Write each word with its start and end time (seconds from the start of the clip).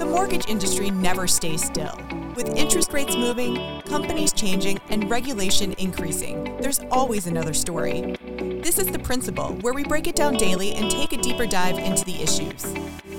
The 0.00 0.06
mortgage 0.06 0.48
industry 0.48 0.90
never 0.90 1.26
stays 1.26 1.62
still. 1.62 1.94
With 2.34 2.56
interest 2.56 2.94
rates 2.94 3.14
moving, 3.14 3.82
companies 3.82 4.32
changing, 4.32 4.80
and 4.88 5.10
regulation 5.10 5.74
increasing, 5.74 6.56
there's 6.58 6.80
always 6.90 7.26
another 7.26 7.52
story. 7.52 8.16
This 8.62 8.78
is 8.78 8.86
The 8.86 8.98
Principal, 8.98 9.58
where 9.60 9.74
we 9.74 9.84
break 9.84 10.06
it 10.06 10.16
down 10.16 10.38
daily 10.38 10.72
and 10.72 10.90
take 10.90 11.12
a 11.12 11.18
deeper 11.18 11.44
dive 11.46 11.76
into 11.76 12.02
the 12.06 12.14
issues. 12.14 12.74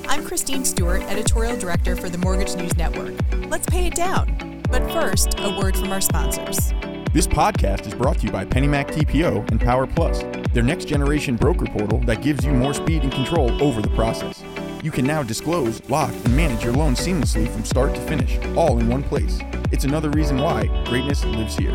I'm 0.08 0.26
Christine 0.26 0.66
Stewart, 0.66 1.04
Editorial 1.04 1.56
Director 1.56 1.96
for 1.96 2.10
the 2.10 2.18
Mortgage 2.18 2.56
News 2.56 2.76
Network. 2.76 3.14
Let's 3.48 3.68
pay 3.68 3.86
it 3.86 3.94
down. 3.94 4.64
But 4.72 4.92
first, 4.92 5.36
a 5.38 5.56
word 5.60 5.78
from 5.78 5.92
our 5.92 6.02
sponsors. 6.02 6.74
This 7.14 7.28
podcast 7.28 7.86
is 7.86 7.94
brought 7.94 8.18
to 8.22 8.26
you 8.26 8.32
by 8.32 8.44
PennyMac 8.46 8.88
TPO 8.88 9.52
and 9.52 9.62
Power 9.62 9.86
Plus, 9.86 10.24
their 10.52 10.64
next 10.64 10.86
generation 10.86 11.36
broker 11.36 11.68
portal 11.68 12.00
that 12.06 12.24
gives 12.24 12.44
you 12.44 12.54
more 12.54 12.74
speed 12.74 13.04
and 13.04 13.12
control 13.12 13.62
over 13.62 13.84
the 13.84 13.90
process. 13.90 14.44
You 14.84 14.90
can 14.90 15.06
now 15.06 15.22
disclose, 15.22 15.88
lock, 15.92 16.12
and 16.26 16.36
manage 16.36 16.64
your 16.64 16.74
loan 16.74 16.96
seamlessly 16.96 17.48
from 17.48 17.64
start 17.64 17.94
to 17.94 18.02
finish, 18.02 18.40
all 18.56 18.80
in 18.80 18.88
one 18.88 19.04
place. 19.04 19.40
It's 19.72 19.84
another 19.84 20.10
reason 20.10 20.40
why 20.40 20.66
greatness 20.86 21.24
lives 21.24 21.56
here. 21.56 21.72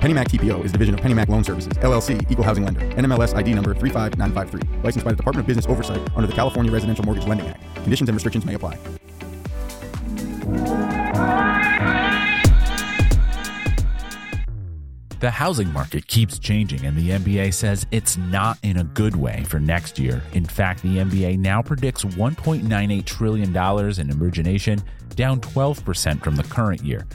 PennyMac 0.00 0.28
TPO 0.28 0.62
is 0.62 0.70
a 0.70 0.72
division 0.74 0.94
of 0.94 1.00
PennyMac 1.00 1.28
Loan 1.28 1.44
Services, 1.44 1.72
LLC, 1.74 2.30
Equal 2.30 2.44
Housing 2.44 2.64
Lender, 2.64 2.80
NMLS 2.80 3.34
ID 3.34 3.54
number 3.54 3.72
35953, 3.72 4.82
licensed 4.82 5.04
by 5.04 5.12
the 5.12 5.16
Department 5.16 5.44
of 5.44 5.46
Business 5.46 5.66
Oversight 5.66 6.06
under 6.14 6.26
the 6.26 6.34
California 6.34 6.70
Residential 6.70 7.06
Mortgage 7.06 7.26
Lending 7.26 7.46
Act. 7.46 7.62
Conditions 7.76 8.10
and 8.10 8.16
restrictions 8.16 8.44
may 8.44 8.54
apply. 8.54 8.76
The 15.22 15.30
housing 15.30 15.72
market 15.72 16.08
keeps 16.08 16.40
changing, 16.40 16.84
and 16.84 16.96
the 16.96 17.10
MBA 17.10 17.54
says 17.54 17.86
it's 17.92 18.16
not 18.16 18.58
in 18.64 18.78
a 18.78 18.82
good 18.82 19.14
way 19.14 19.44
for 19.46 19.60
next 19.60 19.96
year. 19.96 20.20
In 20.32 20.44
fact, 20.44 20.82
the 20.82 20.96
MBA 20.96 21.38
now 21.38 21.62
predicts 21.62 22.02
$1.98 22.02 23.04
trillion 23.04 23.56
in 24.00 24.20
origination, 24.20 24.82
down 25.10 25.40
12% 25.40 26.24
from 26.24 26.34
the 26.34 26.42
current 26.42 26.82
year. 26.82 27.06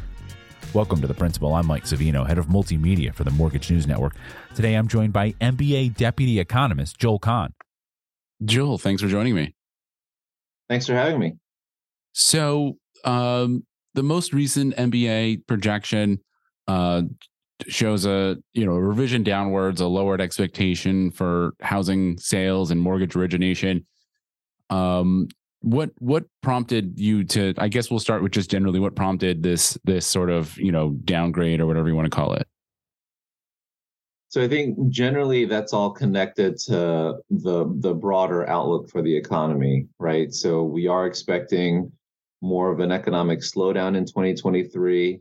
Welcome 0.74 1.02
to 1.02 1.08
The 1.08 1.14
Principal. 1.14 1.54
I'm 1.54 1.68
Mike 1.68 1.84
Savino, 1.84 2.26
head 2.26 2.38
of 2.38 2.46
multimedia 2.46 3.14
for 3.14 3.26
the 3.26 3.32
Mortgage 3.32 3.70
News 3.70 3.86
Network. 3.86 4.16
Today 4.56 4.76
I'm 4.76 4.88
joined 4.88 5.12
by 5.12 5.34
MBA 5.42 5.98
Deputy 5.98 6.40
Economist 6.40 6.98
Joel 6.98 7.20
Kan. 7.20 7.54
Joel, 8.46 8.78
thanks 8.78 9.02
for 9.02 9.10
joining 9.10 9.36
me. 9.36 9.54
Thanks 10.70 10.88
for 10.88 10.94
having 10.94 11.20
me. 11.20 11.34
So, 12.14 12.78
um, 13.04 13.66
the 13.96 14.04
most 14.04 14.32
recent 14.32 14.78
MBA 14.78 15.46
projection 15.46 16.22
uh, 16.70 17.02
shows 17.68 18.06
a 18.06 18.38
you 18.54 18.66
know 18.66 18.74
a 18.74 18.82
revision 18.82 19.24
downwards, 19.24 19.82
a 19.82 19.88
lowered 19.88 20.22
expectation 20.22 21.12
for 21.12 21.54
housing 21.62 22.18
sales 22.18 22.72
and 22.72 22.80
mortgage 22.80 23.16
origination. 23.16 23.86
Um, 24.70 25.28
what 25.62 25.92
what 26.00 26.26
prompted 26.42 27.00
you 27.00 27.24
to? 27.26 27.54
I 27.58 27.68
guess 27.68 27.90
we'll 27.90 28.00
start 28.00 28.22
with 28.24 28.32
just 28.32 28.52
generally 28.52 28.80
what 28.80 28.96
prompted 28.96 29.44
this 29.44 29.78
this 29.84 30.06
sort 30.06 30.30
of 30.30 30.58
you 30.58 30.72
know 30.72 30.92
downgrade 31.04 31.60
or 31.60 31.66
whatever 31.66 31.88
you 31.88 31.96
want 31.96 32.06
to 32.06 32.16
call 32.16 32.34
it. 32.34 32.48
So 34.30 34.44
I 34.44 34.48
think 34.48 34.90
generally 34.90 35.46
that's 35.46 35.74
all 35.74 35.92
connected 35.92 36.58
to 36.68 37.18
the 37.30 37.74
the 37.80 37.94
broader 37.94 38.48
outlook 38.48 38.90
for 38.90 39.02
the 39.02 39.16
economy, 39.16 39.88
right? 40.00 40.34
So 40.34 40.64
we 40.64 40.88
are 40.88 41.08
expecting 41.08 41.92
more 42.42 42.72
of 42.72 42.80
an 42.80 42.92
economic 42.92 43.40
slowdown 43.40 43.98
in 43.98 44.06
2023 44.06 45.20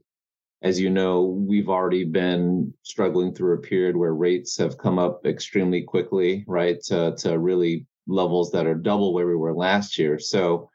as 0.63 0.81
you 0.81 0.91
know, 0.91 1.23
we've 1.23 1.69
already 1.69 2.05
been 2.05 2.73
struggling 2.83 3.35
through 3.35 3.55
a 3.55 3.61
period 3.61 3.97
where 3.97 4.15
rates 4.15 4.57
have 4.57 4.79
come 4.79 4.99
up 4.99 5.27
extremely 5.27 5.83
quickly, 5.83 6.45
right, 6.47 6.83
to, 6.85 7.15
to 7.19 7.39
really 7.39 7.87
levels 8.07 8.51
that 8.53 8.67
are 8.67 8.75
double 8.75 9.13
where 9.13 9.27
we 9.27 9.37
were 9.37 9.55
last 9.55 9.99
year. 9.99 10.19
So 10.19 10.71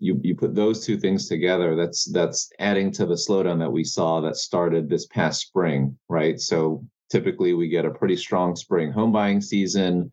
you 0.00 0.20
you 0.22 0.34
put 0.34 0.54
those 0.54 0.86
two 0.86 0.96
things 0.96 1.28
together, 1.28 1.74
that's 1.74 2.04
that's 2.12 2.50
adding 2.58 2.92
to 2.92 3.06
the 3.06 3.14
slowdown 3.14 3.58
that 3.58 3.72
we 3.72 3.84
saw 3.84 4.20
that 4.20 4.36
started 4.36 4.88
this 4.88 5.06
past 5.06 5.40
spring, 5.40 5.98
right? 6.08 6.40
So 6.40 6.84
typically 7.10 7.52
we 7.54 7.68
get 7.68 7.84
a 7.84 7.90
pretty 7.90 8.16
strong 8.16 8.54
spring 8.54 8.92
home 8.92 9.12
buying 9.12 9.40
season, 9.40 10.12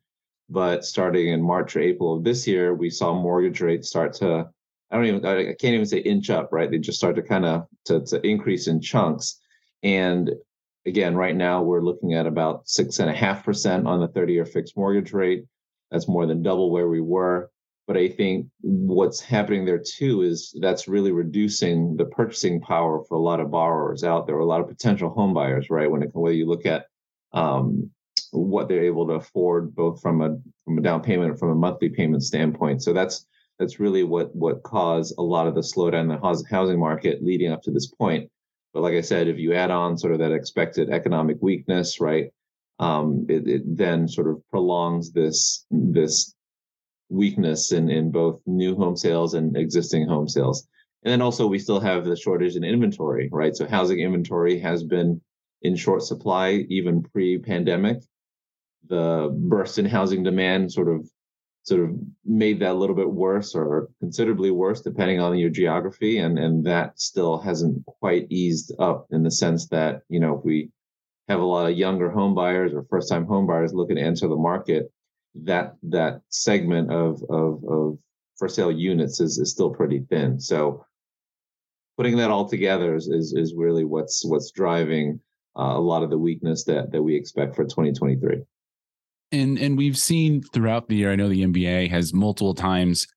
but 0.49 0.85
starting 0.85 1.29
in 1.29 1.41
March 1.41 1.75
or 1.75 1.81
April 1.81 2.15
of 2.15 2.23
this 2.23 2.47
year, 2.47 2.73
we 2.73 2.89
saw 2.89 3.13
mortgage 3.13 3.61
rates 3.61 3.89
start 3.89 4.13
to 4.13 4.49
I 4.91 4.95
don't 4.95 5.05
even 5.05 5.25
I 5.25 5.43
can't 5.59 5.73
even 5.73 5.85
say 5.85 5.99
inch 5.99 6.29
up, 6.29 6.49
right? 6.51 6.69
They 6.69 6.77
just 6.77 6.97
start 6.97 7.15
to 7.15 7.21
kind 7.21 7.45
of 7.45 7.67
to, 7.85 8.01
to 8.01 8.25
increase 8.25 8.67
in 8.67 8.81
chunks. 8.81 9.39
And 9.83 10.31
again, 10.85 11.15
right 11.15 11.35
now 11.35 11.61
we're 11.61 11.81
looking 11.81 12.13
at 12.13 12.27
about 12.27 12.67
six 12.67 12.99
and 12.99 13.09
a 13.09 13.13
half 13.13 13.43
percent 13.43 13.87
on 13.87 13.99
the 13.99 14.07
30-year 14.07 14.45
fixed 14.45 14.77
mortgage 14.77 15.11
rate. 15.11 15.45
That's 15.91 16.07
more 16.07 16.25
than 16.25 16.43
double 16.43 16.71
where 16.71 16.87
we 16.87 17.01
were. 17.01 17.49
But 17.87 17.97
I 17.97 18.07
think 18.09 18.47
what's 18.61 19.19
happening 19.21 19.63
there 19.63 19.81
too 19.83 20.23
is 20.23 20.55
that's 20.59 20.87
really 20.87 21.11
reducing 21.11 21.95
the 21.97 22.05
purchasing 22.05 22.59
power 22.59 23.03
for 23.03 23.15
a 23.15 23.21
lot 23.21 23.39
of 23.39 23.51
borrowers 23.51 24.03
out 24.03 24.25
there, 24.25 24.39
a 24.39 24.45
lot 24.45 24.61
of 24.61 24.67
potential 24.67 25.09
home 25.09 25.33
buyers, 25.33 25.69
right? 25.69 25.89
When 25.89 26.01
it, 26.01 26.09
whether 26.13 26.35
you 26.35 26.47
look 26.47 26.65
at 26.65 26.87
um, 27.33 27.91
what 28.31 28.67
they're 28.67 28.83
able 28.83 29.05
to 29.07 29.13
afford, 29.13 29.75
both 29.75 30.01
from 30.01 30.21
a 30.21 30.37
from 30.63 30.79
a 30.79 30.81
down 30.81 31.01
payment 31.01 31.31
and 31.31 31.39
from 31.39 31.49
a 31.49 31.55
monthly 31.55 31.89
payment 31.89 32.23
standpoint. 32.23 32.81
So 32.81 32.91
that's 32.91 33.27
that's 33.59 33.79
really 33.79 34.03
what 34.03 34.35
what 34.35 34.63
caused 34.63 35.15
a 35.17 35.21
lot 35.21 35.47
of 35.47 35.55
the 35.55 35.61
slowdown 35.61 36.01
in 36.01 36.07
the 36.07 36.45
housing 36.49 36.79
market 36.79 37.23
leading 37.23 37.51
up 37.51 37.61
to 37.63 37.71
this 37.71 37.87
point. 37.87 38.29
But 38.73 38.83
like 38.83 38.95
I 38.95 39.01
said, 39.01 39.27
if 39.27 39.37
you 39.37 39.53
add 39.53 39.71
on 39.71 39.97
sort 39.97 40.13
of 40.13 40.19
that 40.19 40.33
expected 40.33 40.89
economic 40.89 41.37
weakness, 41.41 42.01
right, 42.01 42.31
um, 42.79 43.25
it, 43.29 43.47
it 43.47 43.77
then 43.77 44.07
sort 44.07 44.27
of 44.27 44.41
prolongs 44.49 45.11
this 45.11 45.65
this 45.71 46.35
weakness 47.09 47.71
in 47.71 47.89
in 47.89 48.11
both 48.11 48.41
new 48.45 48.75
home 48.75 48.97
sales 48.97 49.33
and 49.33 49.55
existing 49.55 50.07
home 50.07 50.27
sales. 50.27 50.67
And 51.03 51.11
then 51.11 51.21
also 51.21 51.47
we 51.47 51.59
still 51.59 51.79
have 51.79 52.03
the 52.03 52.17
shortage 52.17 52.55
in 52.55 52.63
inventory, 52.63 53.29
right? 53.31 53.55
So 53.55 53.67
housing 53.67 53.99
inventory 53.99 54.59
has 54.59 54.83
been 54.83 55.21
in 55.61 55.75
short 55.75 56.01
supply 56.01 56.65
even 56.69 57.03
pre-pandemic. 57.03 57.97
The 58.87 59.29
burst 59.33 59.77
in 59.77 59.85
housing 59.85 60.23
demand 60.23 60.71
sort 60.71 60.89
of 60.89 61.09
sort 61.65 61.81
of 61.81 61.95
made 62.23 62.59
that 62.59 62.71
a 62.71 62.79
little 62.79 62.95
bit 62.95 63.09
worse 63.09 63.55
or 63.55 63.89
considerably 63.99 64.51
worse 64.51 64.81
depending 64.81 65.19
on 65.19 65.37
your 65.37 65.49
geography. 65.49 66.19
And 66.19 66.37
and 66.37 66.63
that 66.65 66.99
still 66.99 67.39
hasn't 67.39 67.83
quite 67.85 68.27
eased 68.29 68.71
up 68.79 69.07
in 69.11 69.23
the 69.23 69.31
sense 69.31 69.67
that 69.69 70.01
you 70.07 70.19
know 70.19 70.37
if 70.37 70.45
we 70.45 70.69
have 71.27 71.39
a 71.39 71.45
lot 71.45 71.69
of 71.69 71.77
younger 71.77 72.11
home 72.11 72.35
buyers 72.35 72.71
or 72.73 72.85
first 72.89 73.09
time 73.09 73.25
home 73.25 73.47
buyers 73.47 73.73
looking 73.73 73.95
to 73.95 74.01
enter 74.01 74.27
the 74.27 74.35
market 74.35 74.91
that 75.43 75.75
that 75.83 76.21
segment 76.29 76.91
of 76.91 77.21
of 77.29 77.63
of 77.67 77.97
for 78.37 78.47
sale 78.47 78.71
units 78.71 79.19
is 79.19 79.39
is 79.39 79.51
still 79.51 79.71
pretty 79.71 80.05
thin. 80.09 80.39
So 80.39 80.85
putting 81.97 82.17
that 82.17 82.31
all 82.31 82.47
together 82.47 82.95
is 82.95 83.07
is, 83.07 83.33
is 83.33 83.55
really 83.55 83.85
what's 83.85 84.23
what's 84.23 84.51
driving 84.51 85.19
uh, 85.57 85.73
a 85.75 85.79
lot 85.79 86.03
of 86.03 86.11
the 86.11 86.17
weakness 86.17 86.63
that 86.65 86.91
that 86.91 87.01
we 87.01 87.15
expect 87.15 87.55
for 87.55 87.63
2023 87.63 88.43
and 89.31 89.57
and 89.57 89.77
we've 89.77 89.97
seen 89.97 90.41
throughout 90.41 90.87
the 90.87 90.95
year 90.95 91.11
i 91.11 91.15
know 91.15 91.29
the 91.29 91.43
mba 91.45 91.89
has 91.89 92.13
multiple 92.13 92.53
times 92.53 93.07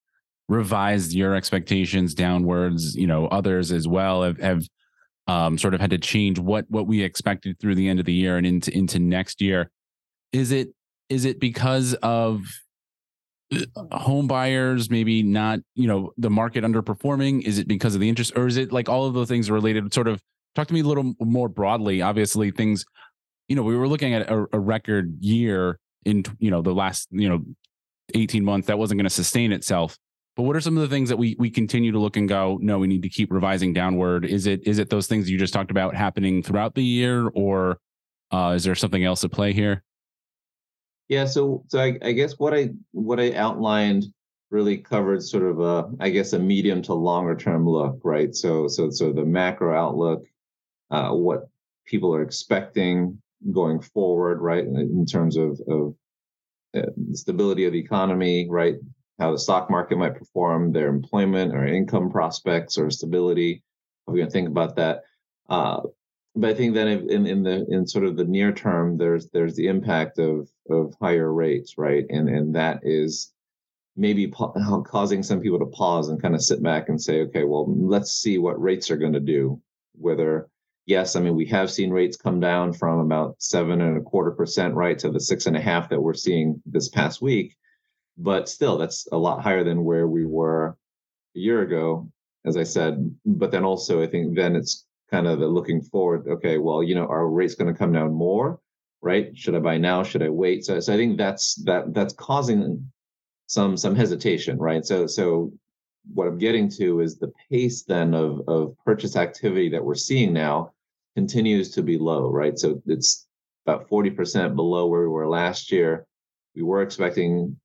revised 0.49 1.13
your 1.13 1.35
expectations 1.35 2.15
downwards 2.15 2.95
you 2.95 3.07
know 3.07 3.27
others 3.29 3.71
as 3.71 3.87
well 3.87 4.23
have, 4.23 4.39
have 4.39 4.63
um, 5.29 5.59
sort 5.59 5.75
of 5.75 5.81
had 5.81 5.91
to 5.91 5.99
change 5.99 6.39
what 6.39 6.65
what 6.69 6.87
we 6.87 7.03
expected 7.03 7.61
through 7.61 7.75
the 7.75 7.89
end 7.89 8.01
of 8.01 8.07
the 8.07 8.15
year 8.15 8.39
and 8.39 8.47
into 8.47 8.77
into 8.77 8.99
next 8.99 9.41
year. 9.41 9.71
Is 10.33 10.51
it 10.51 10.71
is 11.11 11.27
it 11.27 11.39
because 11.39 11.95
of 11.95 12.43
uh, 13.55 13.99
home 13.99 14.27
buyers 14.27 14.91
maybe 14.91 15.23
not 15.23 15.61
you 15.75 15.87
know 15.87 16.13
the 16.17 16.31
market 16.31 16.65
underperforming? 16.65 17.43
Is 17.43 17.59
it 17.59 17.69
because 17.69 17.95
of 17.95 18.01
the 18.01 18.09
interest 18.09 18.33
or 18.37 18.47
is 18.47 18.57
it 18.57 18.73
like 18.73 18.89
all 18.89 19.07
of 19.07 19.13
those 19.13 19.29
things 19.29 19.51
related? 19.51 19.93
Sort 19.93 20.09
of 20.09 20.23
talk 20.55 20.67
to 20.69 20.75
me 20.75 20.81
a 20.81 20.85
little 20.85 21.15
more 21.21 21.49
broadly. 21.49 22.01
Obviously 22.01 22.51
things 22.51 22.87
you 23.49 23.57
know 23.57 23.63
we 23.63 23.77
were 23.77 23.89
looking 23.89 24.15
at 24.15 24.31
a, 24.31 24.47
a 24.55 24.59
record 24.59 25.15
year 25.21 25.79
in 26.05 26.25
you 26.39 26.51
know 26.51 26.63
the 26.63 26.75
last 26.75 27.09
you 27.11 27.29
know 27.29 27.45
18 28.15 28.45
months 28.45 28.67
that 28.69 28.79
wasn't 28.79 28.99
going 28.99 29.05
to 29.05 29.11
sustain 29.11 29.53
itself. 29.53 29.99
But 30.37 30.45
what 30.45 30.55
are 30.55 30.61
some 30.61 30.77
of 30.77 30.83
the 30.83 30.95
things 30.95 31.09
that 31.09 31.17
we 31.17 31.37
we 31.39 31.51
continue 31.51 31.93
to 31.93 31.99
look 31.99 32.17
and 32.17 32.29
go 32.29 32.59
no 32.61 32.79
we 32.79 32.87
need 32.87 33.03
to 33.03 33.09
keep 33.09 33.33
revising 33.33 33.73
downward. 33.73 34.25
Is 34.25 34.47
it 34.47 34.67
is 34.67 34.79
it 34.79 34.89
those 34.89 35.07
things 35.07 35.29
you 35.29 35.39
just 35.39 35.53
talked 35.53 35.71
about 35.71 35.95
happening 35.95 36.43
throughout 36.43 36.75
the 36.75 36.85
year 36.85 37.29
or 37.35 37.79
uh, 38.31 38.53
is 38.55 38.65
there 38.65 38.75
something 38.75 39.05
else 39.05 39.25
at 39.25 39.33
play 39.33 39.53
here? 39.53 39.83
Yeah 41.09 41.25
so 41.25 41.65
so 41.67 41.81
I, 41.81 41.99
I 42.03 42.13
guess 42.13 42.35
what 42.39 42.55
i 42.55 42.71
what 42.93 43.19
i 43.19 43.33
outlined 43.33 44.05
really 44.51 44.77
covered 44.77 45.23
sort 45.23 45.45
of 45.45 45.61
a 45.61 45.91
i 46.01 46.09
guess 46.11 46.35
a 46.35 46.39
medium 46.39 46.83
to 46.83 46.95
longer 46.95 47.35
term 47.35 47.69
look 47.69 47.99
right? 48.05 48.35
So 48.35 48.69
so 48.69 48.91
so 48.91 49.13
the 49.13 49.25
macro 49.25 49.77
outlook 49.77 50.25
uh, 50.91 51.11
what 51.11 51.49
people 51.85 52.15
are 52.15 52.23
expecting 52.23 53.21
going 53.53 53.81
forward, 53.81 54.41
right? 54.41 54.65
In 54.65 55.07
terms 55.07 55.37
of, 55.37 55.61
of 55.69 55.95
uh, 56.77 56.91
stability 57.13 57.65
of 57.65 57.73
the 57.73 57.79
economy, 57.79 58.47
right? 58.51 58.75
How 59.19 59.33
the 59.33 59.39
stock 59.39 59.71
market 59.71 59.99
might 59.99 60.17
perform, 60.17 60.73
their 60.73 60.89
employment 60.89 61.55
or 61.55 61.67
income 61.67 62.11
prospects 62.11 62.79
or 62.79 62.91
stability. 62.91 63.63
We're 64.07 64.17
going 64.17 64.27
to 64.27 64.33
think 64.33 64.49
about 64.49 64.77
that. 64.77 65.03
Uh, 65.49 65.81
but 66.37 66.51
I 66.51 66.55
think 66.55 66.75
then 66.75 66.89
in, 66.89 67.27
in 67.27 67.43
the 67.43 67.67
in 67.69 67.87
sort 67.87 68.05
of 68.05 68.17
the 68.17 68.25
near 68.25 68.53
term, 68.53 68.97
there's 68.97 69.29
there's 69.31 69.57
the 69.57 69.67
impact 69.67 70.19
of 70.19 70.49
of 70.71 70.95
higher 71.01 71.33
rates, 71.33 71.75
right? 71.79 72.05
And 72.11 72.29
and 72.29 72.55
that 72.55 72.81
is 72.83 73.33
maybe 73.97 74.29
pa- 74.29 74.53
causing 74.83 75.23
some 75.23 75.41
people 75.41 75.59
to 75.59 75.67
pause 75.67 76.09
and 76.09 76.23
kind 76.23 76.35
of 76.35 76.43
sit 76.43 76.63
back 76.63 76.89
and 76.89 77.03
say, 77.03 77.23
okay, 77.23 77.43
well, 77.43 77.67
let's 77.77 78.13
see 78.13 78.39
what 78.39 78.63
rates 78.63 78.91
are 78.91 78.97
going 78.97 79.13
to 79.13 79.21
do. 79.21 79.61
Whether, 79.95 80.49
yes, 80.89 81.17
I 81.17 81.21
mean, 81.21 81.37
we 81.37 81.45
have 81.47 81.71
seen 81.71 81.91
rates 81.91 82.17
come 82.17 82.41
down 82.41 82.73
from 82.73 83.01
about 83.01 83.37
seven 83.39 83.83
and 83.83 83.99
a 83.99 84.01
quarter 84.01 84.31
percent, 84.31 84.75
right, 84.75 84.99
to 84.99 85.11
the 85.11 85.21
six 85.21 85.45
and 85.47 85.57
a 85.57 85.61
half 85.61 85.91
that 85.91 86.01
we're 86.01 86.15
seeing 86.15 86.61
this 86.65 86.89
past 86.89 87.21
week. 87.21 87.57
But 88.17 88.49
still, 88.49 88.79
that's 88.79 89.07
a 89.13 89.17
lot 89.17 89.43
higher 89.43 89.63
than 89.63 89.85
where 89.85 90.09
we 90.09 90.25
were 90.25 90.77
a 91.37 91.39
year 91.39 91.61
ago, 91.61 92.11
as 92.47 92.57
I 92.57 92.63
said. 92.63 93.15
But 93.27 93.51
then 93.51 93.65
also, 93.65 94.03
I 94.03 94.07
think 94.07 94.35
then 94.35 94.57
it's 94.57 94.87
kind 95.11 95.27
of 95.27 95.39
looking 95.41 95.83
forward. 95.83 96.27
Okay, 96.27 96.57
well, 96.57 96.83
you 96.83 96.95
know, 96.95 97.07
are 97.07 97.29
rates 97.29 97.55
going 97.55 97.73
to 97.73 97.79
come 97.79 97.93
down 97.93 98.13
more? 98.13 98.59
Right? 99.03 99.37
Should 99.37 99.55
I 99.55 99.61
buy 99.61 99.77
now? 99.77 100.03
Should 100.03 100.23
I 100.23 100.31
wait? 100.31 100.65
So, 100.65 100.81
so 100.81 100.93
I 100.93 100.97
think 100.97 101.19
that's 101.19 101.55
that 101.67 101.95
that's 101.95 102.15
causing 102.15 102.91
some 103.47 103.77
some 103.77 103.95
hesitation, 103.95 104.59
right? 104.59 104.85
So 104.85 105.07
so 105.07 105.53
what 106.15 106.27
I'm 106.27 106.39
getting 106.39 106.71
to 106.71 107.01
is 107.01 107.19
the 107.19 107.33
pace 107.51 107.83
then 107.83 108.15
of 108.15 108.41
of 108.49 108.75
purchase 108.85 109.17
activity 109.17 109.69
that 109.69 109.85
we're 109.85 109.95
seeing 109.95 110.33
now 110.33 110.73
continues 111.19 111.71
to 111.73 111.83
be 111.83 111.99
low, 111.99 112.31
right? 112.31 112.57
So 112.57 112.81
it's 112.87 113.27
about 113.67 113.91
40% 113.91 114.55
below 114.55 114.87
where 114.87 115.01
we 115.01 115.09
were 115.09 115.29
last 115.29 115.73
year. 115.73 116.07
We 116.55 116.63
were 116.63 116.81
expecting 116.81 117.57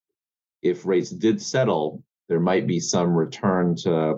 if 0.63 0.87
rates 0.87 1.11
did 1.11 1.39
settle, 1.39 2.03
there 2.29 2.39
might 2.39 2.65
be 2.65 2.79
some 2.79 3.13
return 3.13 3.75
to 3.83 4.15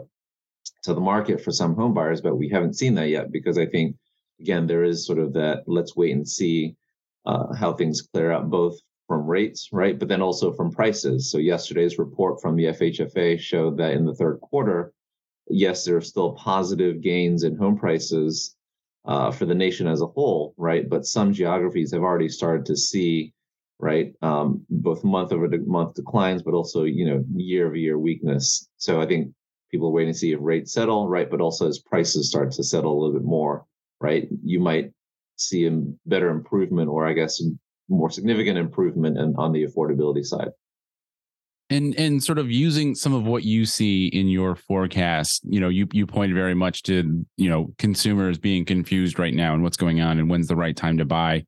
to 0.84 0.94
the 0.94 1.02
market 1.02 1.42
for 1.42 1.52
some 1.52 1.76
home 1.76 1.94
buyers, 1.94 2.22
but 2.22 2.38
we 2.38 2.48
haven't 2.48 2.78
seen 2.78 2.96
that 2.96 3.10
yet 3.10 3.30
because 3.30 3.58
I 3.58 3.66
think 3.66 3.98
again 4.40 4.68
there 4.68 4.86
is 4.86 5.06
sort 5.06 5.20
of 5.20 5.34
that 5.34 5.64
let's 5.68 5.98
wait 5.98 6.16
and 6.16 6.26
see 6.26 6.78
uh, 7.26 7.54
how 7.54 7.74
things 7.74 8.04
clear 8.04 8.32
out 8.32 8.50
both 8.50 8.80
from 9.08 9.28
rates, 9.28 9.70
right, 9.74 10.00
but 10.00 10.08
then 10.08 10.22
also 10.22 10.54
from 10.54 10.72
prices. 10.72 11.30
So 11.30 11.40
yesterday's 11.40 12.00
report 12.00 12.42
from 12.42 12.56
the 12.56 12.68
FHFA 12.78 13.38
showed 13.38 13.76
that 13.80 13.92
in 13.92 14.06
the 14.06 14.16
third 14.16 14.40
quarter, 14.40 14.94
yes, 15.50 15.84
there 15.84 15.98
are 15.98 16.12
still 16.14 16.32
positive 16.34 17.02
gains 17.02 17.44
in 17.44 17.58
home 17.58 17.78
prices 17.78 18.55
uh, 19.06 19.32
for 19.32 19.46
the 19.46 19.56
nation 19.56 19.88
as 19.88 20.02
a 20.02 20.08
whole, 20.08 20.54
right, 20.58 20.90
but 20.90 21.06
some 21.06 21.34
geographies 21.34 21.92
have 21.94 22.02
already 22.02 22.30
started 22.30 22.66
to 22.66 22.76
see 22.76 23.34
right? 23.80 24.14
Um, 24.22 24.66
both 24.70 25.04
month 25.04 25.32
over 25.32 25.48
month 25.66 25.96
declines, 25.96 26.42
but 26.42 26.54
also 26.54 26.84
you 26.84 27.06
know 27.06 27.24
year 27.36 27.68
over 27.68 27.76
year 27.76 27.98
weakness. 28.00 28.68
So 28.78 29.02
I 29.02 29.06
think 29.06 29.34
people 29.72 29.90
are 29.90 29.92
waiting 29.92 30.14
to 30.14 30.20
see 30.20 30.32
if 30.32 30.40
rates 30.42 30.74
settle, 30.74 31.08
right? 31.08 31.30
But 31.30 31.42
also 31.42 31.68
as 31.68 31.80
prices 31.80 32.30
start 32.30 32.52
to 32.54 32.64
settle 32.64 32.94
a 32.94 32.98
little 32.98 33.14
bit 33.14 33.26
more, 33.26 33.66
right? 34.00 34.28
You 34.44 34.60
might 34.60 34.92
see 35.38 35.66
a 35.66 35.82
better 36.06 36.30
improvement, 36.30 36.90
or 36.90 37.06
I 37.06 37.14
guess 37.14 37.42
more 37.90 38.10
significant 38.10 38.58
improvement 38.58 39.18
in, 39.18 39.36
on 39.38 39.52
the 39.52 39.66
affordability 39.66 40.26
side. 40.26 40.50
And 41.72 41.96
and 41.98 42.24
sort 42.24 42.38
of 42.38 42.52
using 42.52 42.94
some 42.94 43.14
of 43.14 43.24
what 43.26 43.44
you 43.44 43.66
see 43.66 44.08
in 44.08 44.28
your 44.28 44.56
forecast, 44.56 45.42
you 45.46 45.60
know, 45.60 45.70
you 45.70 45.88
you 45.92 46.06
pointed 46.06 46.36
very 46.36 46.54
much 46.54 46.84
to 46.84 47.26
you 47.38 47.50
know 47.50 47.74
consumers 47.80 48.38
being 48.38 48.66
confused 48.66 49.18
right 49.18 49.34
now 49.34 49.56
and 49.56 49.64
what's 49.64 49.78
going 49.78 50.00
on 50.00 50.20
and 50.20 50.30
when's 50.30 50.48
the 50.48 50.56
right 50.56 50.76
time 50.76 51.00
to 51.00 51.06
buy. 51.06 51.44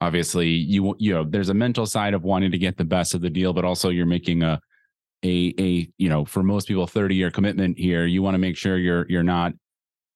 Obviously 0.00 0.48
you 0.48 0.94
you 0.98 1.12
know 1.12 1.24
there's 1.24 1.48
a 1.48 1.54
mental 1.54 1.84
side 1.84 2.14
of 2.14 2.22
wanting 2.22 2.52
to 2.52 2.58
get 2.58 2.76
the 2.76 2.84
best 2.84 3.12
of 3.12 3.20
the 3.20 3.28
deal 3.28 3.52
but 3.52 3.64
also 3.64 3.90
you're 3.90 4.06
making 4.06 4.42
a 4.42 4.60
a 5.24 5.54
a 5.58 5.88
you 5.98 6.08
know 6.08 6.24
for 6.24 6.42
most 6.42 6.68
people 6.68 6.86
30 6.86 7.14
year 7.14 7.30
commitment 7.30 7.78
here. 7.78 8.06
You 8.06 8.22
want 8.22 8.34
to 8.34 8.38
make 8.38 8.56
sure 8.56 8.78
you're 8.78 9.06
you're 9.08 9.22
not 9.22 9.52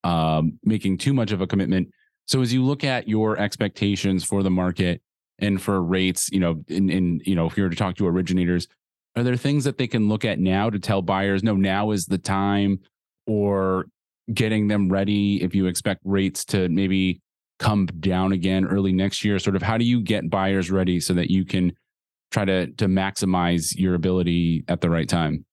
um, 0.03 0.59
making 0.63 0.97
too 0.97 1.13
much 1.13 1.31
of 1.31 1.41
a 1.41 1.47
commitment. 1.47 1.89
So 2.27 2.41
as 2.41 2.53
you 2.53 2.63
look 2.63 2.83
at 2.83 3.07
your 3.07 3.37
expectations 3.37 4.23
for 4.23 4.43
the 4.43 4.49
market 4.49 5.01
and 5.39 5.61
for 5.61 5.83
rates 5.83 6.29
you 6.31 6.39
know 6.39 6.63
in 6.67 6.89
in 6.89 7.21
you 7.25 7.35
know 7.35 7.45
if 7.45 7.57
you 7.57 7.63
were 7.63 7.69
to 7.69 7.75
talk 7.75 7.95
to 7.95 8.07
originators 8.07 8.67
are 9.15 9.23
there 9.23 9.37
things 9.37 9.63
that 9.63 9.77
they 9.77 9.87
can 9.87 10.09
look 10.09 10.25
at 10.25 10.39
now 10.39 10.69
to 10.69 10.79
tell 10.79 11.01
buyers 11.01 11.43
no 11.43 11.55
now 11.55 11.91
is 11.91 12.05
the 12.05 12.17
time 12.17 12.79
or 13.27 13.85
getting 14.33 14.67
them 14.67 14.89
ready 14.89 15.41
if 15.41 15.55
you 15.55 15.67
expect 15.67 16.01
rates 16.03 16.43
to 16.45 16.67
maybe 16.69 17.21
come 17.59 17.85
down 17.85 18.33
again 18.33 18.65
early 18.65 18.91
next 18.91 19.23
year? 19.23 19.39
Sort 19.39 19.55
of 19.55 19.61
how 19.61 19.77
do 19.77 19.85
you 19.85 20.01
get 20.01 20.29
buyers 20.29 20.69
ready 20.69 20.99
so 20.99 21.13
that 21.13 21.31
you 21.31 21.45
can 21.45 21.71
try 22.31 22.45
to 22.45 22.67
to 22.73 22.87
maximize 22.87 23.77
your 23.77 23.95
ability 23.95 24.65
at 24.67 24.81
the 24.81 24.89
right 24.89 25.07
time? 25.07 25.45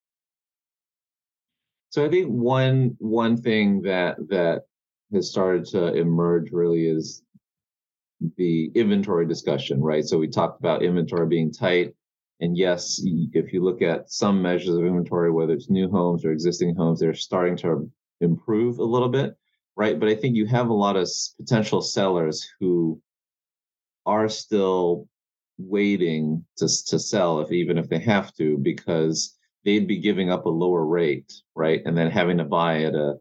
So 1.90 2.04
I 2.04 2.08
think 2.08 2.28
one 2.28 2.96
one 2.98 3.36
thing 3.36 3.82
that 3.82 4.16
that 4.28 4.62
has 5.12 5.30
started 5.30 5.66
to 5.66 5.94
emerge 5.94 6.50
really 6.50 6.86
is 6.86 7.22
the 8.36 8.70
inventory 8.74 9.26
discussion, 9.26 9.80
right? 9.80 10.04
So 10.04 10.18
we 10.18 10.28
talked 10.28 10.58
about 10.58 10.82
inventory 10.82 11.26
being 11.26 11.52
tight. 11.52 11.94
And 12.42 12.56
yes, 12.56 13.00
if 13.04 13.52
you 13.52 13.62
look 13.64 13.80
at 13.80 14.10
some 14.10 14.42
measures 14.42 14.76
of 14.76 14.84
inventory, 14.84 15.30
whether 15.30 15.54
it's 15.54 15.70
new 15.70 15.90
homes 15.90 16.24
or 16.24 16.32
existing 16.32 16.74
homes, 16.74 17.00
they're 17.00 17.14
starting 17.14 17.56
to 17.58 17.90
improve 18.20 18.78
a 18.78 18.84
little 18.84 19.08
bit 19.08 19.36
right? 19.76 19.98
But 19.98 20.08
I 20.08 20.14
think 20.14 20.36
you 20.36 20.46
have 20.46 20.68
a 20.68 20.74
lot 20.74 20.96
of 20.96 21.08
potential 21.38 21.80
sellers 21.80 22.48
who 22.60 23.00
are 24.06 24.28
still 24.28 25.08
waiting 25.58 26.44
to 26.56 26.66
to 26.86 26.98
sell 26.98 27.40
if 27.40 27.52
even 27.52 27.78
if 27.78 27.88
they 27.88 28.00
have 28.00 28.34
to 28.34 28.58
because 28.58 29.36
they'd 29.64 29.86
be 29.86 29.98
giving 29.98 30.30
up 30.30 30.46
a 30.46 30.50
lower 30.50 30.84
rate, 30.84 31.32
right? 31.54 31.82
And 31.84 31.96
then 31.96 32.10
having 32.10 32.38
to 32.38 32.44
buy 32.44 32.82
at 32.82 32.94
a 32.94 33.14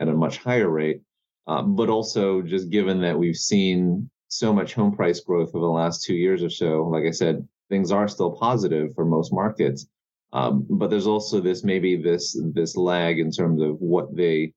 at 0.00 0.08
a 0.08 0.12
much 0.12 0.38
higher 0.38 0.68
rate. 0.68 1.02
Um, 1.46 1.76
but 1.76 1.88
also 1.88 2.42
just 2.42 2.70
given 2.70 3.00
that 3.02 3.18
we've 3.18 3.36
seen 3.36 4.10
so 4.28 4.52
much 4.52 4.74
home 4.74 4.96
price 4.96 5.20
growth 5.20 5.50
over 5.54 5.64
the 5.64 5.72
last 5.72 6.02
two 6.02 6.14
years 6.14 6.42
or 6.42 6.50
so, 6.50 6.82
like 6.88 7.04
I 7.04 7.12
said, 7.12 7.46
things 7.68 7.92
are 7.92 8.08
still 8.08 8.32
positive 8.32 8.94
for 8.94 9.04
most 9.04 9.32
markets. 9.32 9.86
Um, 10.32 10.66
but 10.68 10.90
there's 10.90 11.06
also 11.06 11.40
this 11.40 11.64
maybe 11.64 11.96
this 11.96 12.38
this 12.52 12.76
lag 12.76 13.18
in 13.18 13.30
terms 13.30 13.62
of 13.62 13.80
what 13.80 14.14
they 14.14 14.52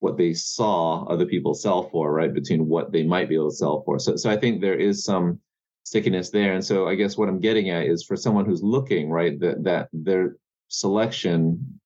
what 0.00 0.18
they 0.18 0.34
saw 0.34 1.04
other 1.06 1.24
people 1.24 1.54
sell 1.54 1.88
for, 1.88 2.12
right? 2.12 2.32
Between 2.32 2.68
what 2.68 2.92
they 2.92 3.02
might 3.02 3.28
be 3.28 3.36
able 3.36 3.50
to 3.50 3.56
sell 3.56 3.82
for. 3.84 3.98
So, 3.98 4.16
so 4.16 4.30
I 4.30 4.36
think 4.36 4.60
there 4.60 4.78
is 4.78 5.02
some 5.02 5.40
stickiness 5.84 6.28
there. 6.30 6.52
And 6.52 6.64
so 6.64 6.86
I 6.86 6.94
guess 6.94 7.16
what 7.16 7.28
I'm 7.28 7.40
getting 7.40 7.70
at 7.70 7.86
is 7.86 8.04
for 8.04 8.14
someone 8.14 8.44
who's 8.44 8.62
looking, 8.62 9.08
right, 9.10 9.40
that 9.40 9.64
that 9.64 9.88
their 9.92 10.36
selection, 10.68 11.80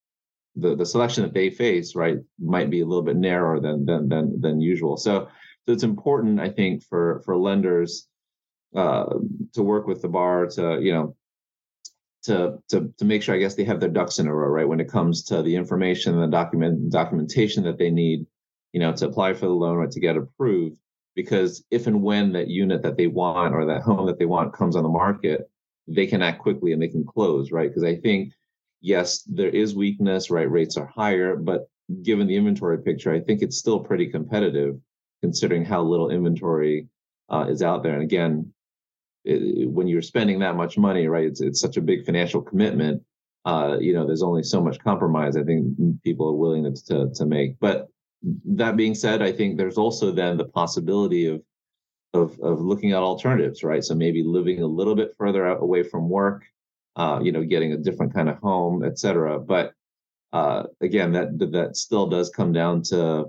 the 0.56 0.74
the 0.74 0.86
selection 0.86 1.22
that 1.22 1.34
they 1.34 1.50
face, 1.50 1.94
right, 1.94 2.18
might 2.40 2.70
be 2.70 2.80
a 2.80 2.86
little 2.86 3.04
bit 3.04 3.16
narrower 3.16 3.60
than 3.60 3.86
than 3.86 4.08
than 4.08 4.40
than 4.40 4.60
usual. 4.60 4.96
So, 4.96 5.28
so 5.66 5.72
it's 5.72 5.84
important, 5.84 6.40
I 6.40 6.48
think, 6.48 6.82
for 6.82 7.22
for 7.24 7.36
lenders 7.36 8.08
uh, 8.74 9.14
to 9.54 9.62
work 9.62 9.86
with 9.86 10.02
the 10.02 10.08
bar 10.08 10.46
to 10.46 10.78
you 10.80 10.92
know 10.92 11.16
to 12.24 12.58
to 12.68 12.92
to 12.98 13.04
make 13.04 13.22
sure 13.22 13.34
I 13.34 13.38
guess 13.38 13.54
they 13.54 13.64
have 13.64 13.80
their 13.80 13.88
ducks 13.88 14.18
in 14.18 14.26
a 14.26 14.34
row, 14.34 14.48
right? 14.48 14.68
When 14.68 14.80
it 14.80 14.90
comes 14.90 15.22
to 15.24 15.42
the 15.42 15.54
information, 15.54 16.14
and 16.14 16.22
the 16.22 16.36
document 16.36 16.90
documentation 16.90 17.64
that 17.64 17.78
they 17.78 17.90
need, 17.90 18.26
you 18.72 18.80
know, 18.80 18.92
to 18.92 19.06
apply 19.06 19.34
for 19.34 19.46
the 19.46 19.52
loan 19.52 19.76
or 19.76 19.86
to 19.86 20.00
get 20.00 20.16
approved. 20.16 20.78
Because 21.14 21.64
if 21.70 21.86
and 21.86 22.02
when 22.02 22.32
that 22.32 22.48
unit 22.48 22.82
that 22.82 22.96
they 22.96 23.08
want 23.08 23.54
or 23.54 23.64
that 23.66 23.82
home 23.82 24.06
that 24.06 24.18
they 24.18 24.26
want 24.26 24.52
comes 24.52 24.76
on 24.76 24.82
the 24.82 24.88
market, 24.88 25.50
they 25.88 26.06
can 26.06 26.22
act 26.22 26.40
quickly 26.40 26.72
and 26.72 26.80
they 26.80 26.88
can 26.88 27.04
close, 27.04 27.50
right? 27.50 27.68
Because 27.68 27.82
I 27.82 27.96
think, 27.96 28.32
yes, 28.80 29.22
there 29.22 29.48
is 29.48 29.74
weakness, 29.74 30.30
right? 30.30 30.50
Rates 30.50 30.76
are 30.76 30.86
higher, 30.86 31.34
but 31.34 31.68
given 32.02 32.26
the 32.26 32.36
inventory 32.36 32.78
picture, 32.82 33.12
I 33.12 33.20
think 33.20 33.42
it's 33.42 33.58
still 33.58 33.80
pretty 33.80 34.06
competitive 34.06 34.78
considering 35.22 35.64
how 35.64 35.82
little 35.82 36.10
inventory 36.10 36.86
uh, 37.30 37.46
is 37.48 37.62
out 37.62 37.82
there. 37.82 37.94
And 37.94 38.02
again, 38.02 38.52
it, 39.24 39.70
when 39.70 39.88
you're 39.88 40.02
spending 40.02 40.38
that 40.40 40.56
much 40.56 40.78
money, 40.78 41.06
right? 41.08 41.26
It's 41.26 41.40
it's 41.40 41.60
such 41.60 41.76
a 41.76 41.82
big 41.82 42.04
financial 42.04 42.42
commitment. 42.42 43.02
Uh, 43.44 43.78
you 43.80 43.92
know, 43.92 44.06
there's 44.06 44.22
only 44.22 44.42
so 44.42 44.60
much 44.60 44.78
compromise 44.80 45.36
I 45.36 45.44
think 45.44 45.76
people 46.02 46.28
are 46.28 46.34
willing 46.34 46.64
to, 46.64 46.84
to 46.86 47.10
to 47.14 47.26
make. 47.26 47.58
But 47.60 47.88
that 48.44 48.76
being 48.76 48.94
said, 48.94 49.22
I 49.22 49.32
think 49.32 49.56
there's 49.56 49.78
also 49.78 50.10
then 50.10 50.36
the 50.36 50.44
possibility 50.44 51.26
of 51.26 51.42
of 52.14 52.38
of 52.40 52.60
looking 52.60 52.92
at 52.92 53.02
alternatives, 53.02 53.62
right? 53.62 53.84
So 53.84 53.94
maybe 53.94 54.22
living 54.22 54.62
a 54.62 54.66
little 54.66 54.94
bit 54.94 55.14
further 55.16 55.46
out 55.46 55.62
away 55.62 55.82
from 55.82 56.08
work, 56.08 56.44
uh, 56.96 57.20
you 57.22 57.32
know, 57.32 57.44
getting 57.44 57.72
a 57.72 57.76
different 57.76 58.14
kind 58.14 58.28
of 58.28 58.38
home, 58.38 58.82
et 58.84 58.98
cetera. 58.98 59.38
But 59.38 59.72
uh, 60.32 60.64
again, 60.80 61.12
that 61.12 61.38
that 61.52 61.76
still 61.76 62.06
does 62.06 62.30
come 62.30 62.52
down 62.52 62.82
to 62.84 63.26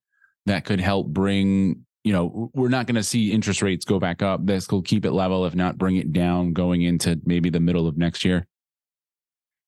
that 0.45 0.65
could 0.65 0.79
help 0.79 1.07
bring 1.07 1.85
you 2.03 2.13
know 2.13 2.51
we're 2.53 2.69
not 2.69 2.85
going 2.85 2.95
to 2.95 3.03
see 3.03 3.31
interest 3.31 3.61
rates 3.61 3.85
go 3.85 3.99
back 3.99 4.21
up. 4.21 4.45
This 4.45 4.69
will 4.69 4.81
keep 4.81 5.05
it 5.05 5.11
level, 5.11 5.45
if 5.45 5.55
not 5.55 5.77
bring 5.77 5.95
it 5.95 6.11
down, 6.11 6.53
going 6.53 6.81
into 6.81 7.19
maybe 7.25 7.49
the 7.49 7.59
middle 7.59 7.87
of 7.87 7.97
next 7.97 8.25
year. 8.25 8.47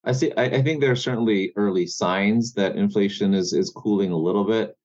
I 0.03 0.11
see. 0.11 0.31
I, 0.37 0.43
I 0.43 0.61
think 0.61 0.81
there 0.81 0.91
are 0.91 0.95
certainly 0.95 1.51
early 1.55 1.87
signs 1.87 2.53
that 2.53 2.75
inflation 2.75 3.33
is 3.33 3.53
is 3.53 3.69
cooling 3.69 4.11
a 4.11 4.17
little 4.17 4.45
bit. 4.45 4.75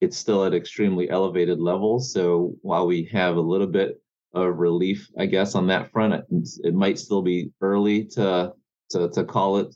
It's 0.00 0.16
still 0.16 0.44
at 0.44 0.54
extremely 0.54 1.08
elevated 1.10 1.60
levels. 1.60 2.12
So 2.12 2.54
while 2.62 2.86
we 2.86 3.04
have 3.12 3.36
a 3.36 3.40
little 3.40 3.66
bit 3.66 4.00
of 4.34 4.58
relief, 4.58 5.08
I 5.18 5.26
guess, 5.26 5.54
on 5.54 5.66
that 5.68 5.90
front, 5.92 6.14
it, 6.14 6.24
it 6.62 6.74
might 6.74 6.98
still 6.98 7.22
be 7.22 7.50
early 7.60 8.04
to 8.12 8.52
to 8.90 9.08
to 9.10 9.24
call 9.24 9.58
it 9.58 9.74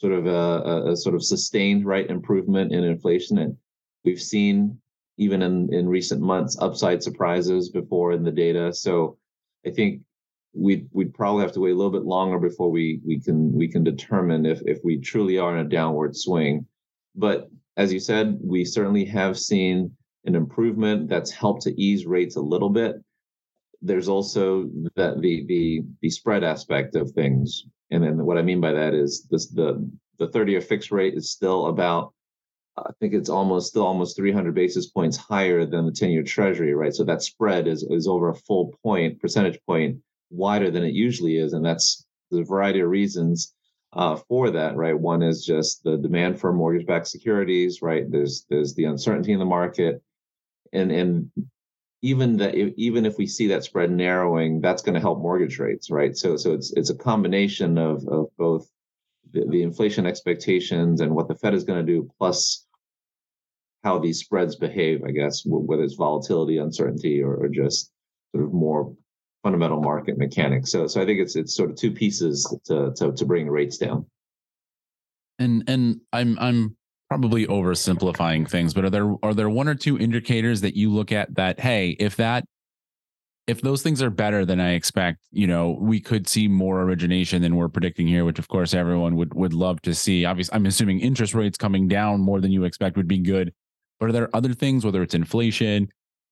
sort 0.00 0.12
of 0.12 0.26
a, 0.26 0.90
a, 0.90 0.96
sort 0.96 1.14
of 1.14 1.24
sustained 1.24 1.86
right 1.86 2.10
improvement 2.10 2.72
in 2.72 2.84
inflation. 2.84 3.38
And 3.38 3.56
we've 4.04 4.20
seen 4.20 4.78
even 5.16 5.42
in, 5.42 5.72
in 5.72 5.88
recent 5.88 6.20
months 6.20 6.58
upside 6.60 7.02
surprises 7.02 7.70
before 7.70 8.12
in 8.12 8.24
the 8.24 8.32
data. 8.32 8.72
So 8.72 9.16
I 9.66 9.70
think 9.70 10.02
we'd 10.52 10.88
we'd 10.92 11.14
probably 11.14 11.42
have 11.42 11.52
to 11.52 11.60
wait 11.60 11.72
a 11.72 11.74
little 11.74 11.92
bit 11.92 12.04
longer 12.04 12.38
before 12.38 12.70
we 12.70 13.00
we 13.06 13.20
can 13.20 13.52
we 13.52 13.68
can 13.68 13.84
determine 13.84 14.46
if 14.46 14.60
if 14.66 14.78
we 14.84 14.98
truly 14.98 15.38
are 15.38 15.56
in 15.56 15.66
a 15.66 15.68
downward 15.68 16.16
swing. 16.16 16.66
But 17.14 17.48
as 17.76 17.92
you 17.92 18.00
said, 18.00 18.38
we 18.42 18.64
certainly 18.64 19.04
have 19.06 19.38
seen 19.38 19.96
an 20.26 20.34
improvement 20.34 21.08
that's 21.08 21.30
helped 21.30 21.62
to 21.62 21.80
ease 21.80 22.06
rates 22.06 22.36
a 22.36 22.40
little 22.40 22.70
bit. 22.70 22.96
There's 23.84 24.08
also 24.08 24.64
the 24.96 25.16
the 25.20 25.44
the, 25.46 25.82
the 26.00 26.10
spread 26.10 26.42
aspect 26.42 26.96
of 26.96 27.10
things, 27.10 27.64
and 27.90 28.02
then 28.02 28.24
what 28.24 28.38
I 28.38 28.42
mean 28.42 28.60
by 28.60 28.72
that 28.72 28.94
is 28.94 29.26
this 29.30 29.48
the 29.48 29.88
the 30.18 30.28
30-year 30.28 30.60
fixed 30.60 30.90
rate 30.92 31.14
is 31.14 31.30
still 31.30 31.66
about 31.66 32.14
I 32.76 32.90
think 32.98 33.14
it's 33.14 33.28
almost 33.28 33.68
still 33.68 33.86
almost 33.86 34.16
300 34.16 34.54
basis 34.54 34.88
points 34.88 35.16
higher 35.16 35.64
than 35.64 35.86
the 35.86 35.92
10-year 35.92 36.24
Treasury, 36.24 36.74
right? 36.74 36.94
So 36.94 37.04
that 37.04 37.22
spread 37.22 37.68
is 37.68 37.84
is 37.84 38.08
over 38.08 38.30
a 38.30 38.34
full 38.34 38.74
point 38.82 39.20
percentage 39.20 39.60
point 39.66 39.98
wider 40.30 40.70
than 40.70 40.84
it 40.84 40.94
usually 40.94 41.36
is, 41.36 41.52
and 41.52 41.64
that's 41.64 42.04
the 42.30 42.42
variety 42.42 42.80
of 42.80 42.88
reasons 42.88 43.54
uh, 43.92 44.16
for 44.16 44.50
that. 44.50 44.76
Right, 44.76 44.98
one 44.98 45.22
is 45.22 45.44
just 45.44 45.84
the 45.84 45.96
demand 45.96 46.40
for 46.40 46.52
mortgage-backed 46.52 47.06
securities. 47.06 47.80
Right, 47.82 48.10
there's 48.10 48.44
there's 48.50 48.74
the 48.74 48.84
uncertainty 48.84 49.32
in 49.32 49.38
the 49.38 49.44
market, 49.44 50.02
and 50.72 50.90
and 50.90 51.30
even 52.04 52.36
that 52.36 52.54
even 52.54 53.06
if 53.06 53.16
we 53.16 53.26
see 53.26 53.46
that 53.48 53.64
spread 53.64 53.90
narrowing, 53.90 54.60
that's 54.60 54.82
going 54.82 54.94
to 54.94 55.00
help 55.00 55.20
mortgage 55.20 55.58
rates. 55.58 55.90
Right, 55.90 56.14
so 56.14 56.36
so 56.36 56.52
it's 56.52 56.70
it's 56.74 56.90
a 56.90 56.94
combination 56.94 57.78
of 57.78 58.06
of 58.08 58.26
both 58.36 58.68
the, 59.32 59.46
the 59.48 59.62
inflation 59.62 60.04
expectations 60.06 61.00
and 61.00 61.14
what 61.14 61.28
the 61.28 61.34
Fed 61.34 61.54
is 61.54 61.64
going 61.64 61.84
to 61.84 61.92
do, 61.92 62.06
plus 62.18 62.66
how 63.84 63.98
these 63.98 64.18
spreads 64.18 64.56
behave. 64.56 65.02
I 65.02 65.12
guess 65.12 65.44
whether 65.46 65.82
it's 65.82 65.94
volatility, 65.94 66.58
uncertainty, 66.58 67.22
or, 67.22 67.36
or 67.36 67.48
just 67.48 67.90
sort 68.34 68.44
of 68.44 68.52
more 68.52 68.94
fundamental 69.42 69.80
market 69.80 70.18
mechanics. 70.18 70.70
So 70.72 70.86
so 70.86 71.00
I 71.00 71.06
think 71.06 71.20
it's 71.20 71.36
it's 71.36 71.56
sort 71.56 71.70
of 71.70 71.76
two 71.76 71.90
pieces 71.90 72.54
to 72.66 72.92
to, 72.96 73.12
to 73.12 73.24
bring 73.24 73.48
rates 73.48 73.78
down. 73.78 74.04
And 75.38 75.64
and 75.68 76.00
I'm 76.12 76.38
I'm 76.38 76.76
probably 77.14 77.46
oversimplifying 77.46 78.48
things, 78.48 78.74
but 78.74 78.84
are 78.84 78.90
there 78.90 79.14
are 79.22 79.34
there 79.34 79.48
one 79.48 79.68
or 79.68 79.74
two 79.76 79.96
indicators 79.96 80.62
that 80.62 80.74
you 80.74 80.90
look 80.90 81.12
at 81.12 81.32
that 81.36 81.60
hey, 81.60 81.90
if 82.00 82.16
that 82.16 82.44
if 83.46 83.60
those 83.60 83.82
things 83.82 84.02
are 84.02 84.10
better 84.10 84.44
than 84.44 84.58
I 84.58 84.72
expect, 84.72 85.20
you 85.30 85.46
know, 85.46 85.78
we 85.80 86.00
could 86.00 86.26
see 86.26 86.48
more 86.48 86.82
origination 86.82 87.40
than 87.40 87.54
we're 87.54 87.68
predicting 87.68 88.08
here, 88.08 88.24
which 88.24 88.40
of 88.40 88.48
course 88.48 88.74
everyone 88.74 89.14
would 89.14 89.32
would 89.32 89.54
love 89.54 89.80
to 89.82 89.94
see. 89.94 90.24
Obviously, 90.24 90.56
I'm 90.56 90.66
assuming 90.66 90.98
interest 90.98 91.34
rates 91.34 91.56
coming 91.56 91.86
down 91.86 92.20
more 92.20 92.40
than 92.40 92.50
you 92.50 92.64
expect 92.64 92.96
would 92.96 93.06
be 93.06 93.18
good. 93.18 93.54
But 94.00 94.08
are 94.08 94.12
there 94.12 94.36
other 94.36 94.52
things, 94.52 94.84
whether 94.84 95.00
it's 95.00 95.14
inflation, 95.14 95.90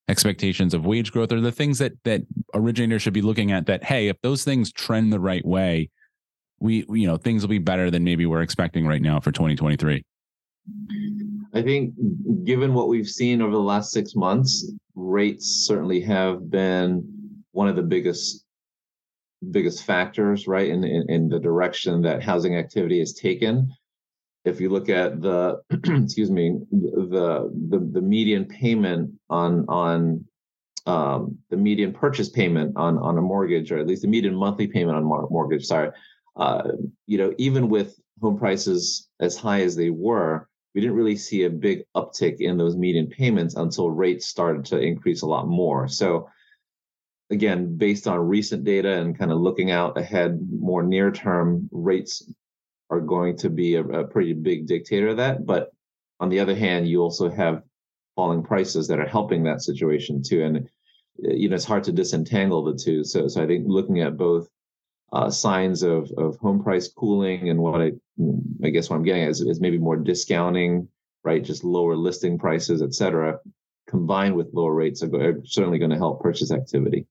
expectations 0.09 0.73
of 0.73 0.85
wage 0.85 1.13
growth 1.13 1.31
are 1.31 1.39
the 1.39 1.49
things 1.49 1.79
that 1.79 1.93
that 2.03 2.23
originators 2.53 3.01
should 3.01 3.13
be 3.13 3.21
looking 3.21 3.53
at 3.53 3.67
that 3.67 3.85
hey 3.85 4.09
if 4.09 4.19
those 4.19 4.43
things 4.43 4.69
trend 4.69 5.13
the 5.13 5.19
right 5.19 5.45
way 5.45 5.89
we 6.59 6.85
you 6.89 7.07
know 7.07 7.15
things 7.15 7.41
will 7.41 7.47
be 7.47 7.57
better 7.57 7.89
than 7.89 8.03
maybe 8.03 8.25
we're 8.25 8.41
expecting 8.41 8.85
right 8.85 9.01
now 9.01 9.17
for 9.21 9.31
2023 9.31 10.03
i 11.53 11.61
think 11.61 11.93
given 12.45 12.73
what 12.73 12.87
we've 12.87 13.09
seen 13.09 13.41
over 13.41 13.51
the 13.51 13.59
last 13.59 13.91
six 13.91 14.15
months 14.15 14.71
rates 14.95 15.65
certainly 15.67 15.99
have 15.99 16.49
been 16.49 17.03
one 17.51 17.67
of 17.67 17.75
the 17.75 17.81
biggest 17.81 18.43
biggest 19.51 19.83
factors 19.83 20.47
right 20.47 20.69
in, 20.69 20.83
in, 20.83 21.09
in 21.09 21.29
the 21.29 21.39
direction 21.39 22.01
that 22.01 22.23
housing 22.23 22.55
activity 22.55 22.99
has 22.99 23.13
taken. 23.13 23.71
If 24.45 24.59
you 24.59 24.69
look 24.69 24.89
at 24.89 25.21
the 25.21 25.61
excuse 25.71 26.29
me 26.29 26.59
the 26.71 27.51
the, 27.69 27.79
the 27.79 28.01
median 28.01 28.45
payment 28.45 29.11
on 29.29 29.65
on 29.69 30.25
um, 30.85 31.37
the 31.49 31.55
median 31.55 31.93
purchase 31.93 32.29
payment 32.29 32.75
on 32.75 32.97
on 32.97 33.17
a 33.17 33.21
mortgage 33.21 33.71
or 33.71 33.77
at 33.77 33.87
least 33.87 34.01
the 34.01 34.07
median 34.09 34.35
monthly 34.35 34.67
payment 34.67 34.97
on 34.97 35.05
mortgage 35.05 35.65
sorry 35.65 35.91
uh, 36.35 36.63
you 37.07 37.17
know 37.17 37.33
even 37.37 37.69
with 37.69 37.97
home 38.21 38.37
prices 38.37 39.09
as 39.21 39.37
high 39.37 39.61
as 39.61 39.77
they 39.77 39.89
were 39.89 40.49
we 40.73 40.81
didn't 40.81 40.95
really 40.95 41.15
see 41.15 41.43
a 41.43 41.49
big 41.49 41.83
uptick 41.95 42.37
in 42.39 42.57
those 42.57 42.75
median 42.75 43.07
payments 43.07 43.55
until 43.55 43.89
rates 43.89 44.25
started 44.25 44.65
to 44.65 44.79
increase 44.79 45.21
a 45.21 45.27
lot 45.27 45.47
more 45.47 45.87
so 45.87 46.29
again 47.29 47.75
based 47.77 48.07
on 48.07 48.19
recent 48.19 48.63
data 48.63 48.99
and 48.99 49.17
kind 49.17 49.31
of 49.31 49.39
looking 49.39 49.71
out 49.71 49.97
ahead 49.97 50.39
more 50.51 50.83
near 50.83 51.11
term 51.11 51.69
rates 51.71 52.23
are 52.93 53.01
going 53.01 53.35
to 53.37 53.49
be 53.49 53.75
a, 53.75 53.83
a 53.83 54.07
pretty 54.07 54.33
big 54.33 54.67
dictator 54.67 55.09
of 55.09 55.17
that. 55.17 55.45
But 55.45 55.71
on 56.19 56.29
the 56.29 56.39
other 56.39 56.55
hand, 56.55 56.87
you 56.87 57.01
also 57.01 57.29
have 57.29 57.63
falling 58.15 58.43
prices 58.43 58.87
that 58.87 58.99
are 58.99 59.07
helping 59.07 59.43
that 59.43 59.61
situation 59.61 60.21
too. 60.21 60.43
And 60.43 60.69
you 61.17 61.49
know, 61.49 61.55
it's 61.55 61.65
hard 61.65 61.83
to 61.85 61.91
disentangle 61.91 62.63
the 62.63 62.75
two. 62.75 63.03
So, 63.03 63.27
so 63.27 63.43
I 63.43 63.47
think 63.47 63.65
looking 63.67 64.01
at 64.01 64.17
both 64.17 64.47
uh, 65.13 65.29
signs 65.29 65.83
of 65.83 66.11
of 66.17 66.37
home 66.37 66.61
price 66.61 66.87
cooling 66.89 67.49
and 67.49 67.59
what 67.59 67.81
I, 67.81 67.91
I 68.63 68.69
guess 68.69 68.89
what 68.89 68.97
I'm 68.97 69.03
getting 69.03 69.23
is, 69.23 69.41
is 69.41 69.61
maybe 69.61 69.77
more 69.77 69.95
discounting, 69.95 70.87
right? 71.23 71.43
Just 71.43 71.63
lower 71.63 71.95
listing 71.95 72.37
prices, 72.37 72.81
et 72.81 72.93
cetera, 72.93 73.39
combined 73.87 74.35
with 74.35 74.49
lower 74.53 74.73
rates 74.73 75.03
are, 75.03 75.15
are 75.15 75.39
certainly 75.45 75.77
going 75.77 75.91
to 75.91 75.97
help 75.97 76.21
purchase 76.21 76.51
activity. 76.51 77.05